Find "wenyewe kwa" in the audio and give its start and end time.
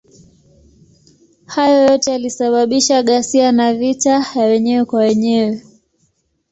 4.45-4.99